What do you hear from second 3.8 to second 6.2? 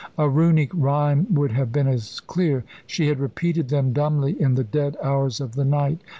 dumbly in the dead hours of the night.